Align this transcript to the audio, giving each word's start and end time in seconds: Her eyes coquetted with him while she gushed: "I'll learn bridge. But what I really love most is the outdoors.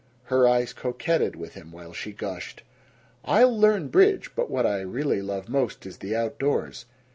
Her 0.23 0.47
eyes 0.47 0.73
coquetted 0.73 1.35
with 1.35 1.53
him 1.53 1.71
while 1.71 1.93
she 1.93 2.11
gushed: 2.11 2.63
"I'll 3.23 3.55
learn 3.55 3.89
bridge. 3.89 4.31
But 4.35 4.49
what 4.49 4.65
I 4.65 4.79
really 4.81 5.21
love 5.21 5.47
most 5.47 5.85
is 5.85 5.99
the 5.99 6.15
outdoors. 6.15 6.87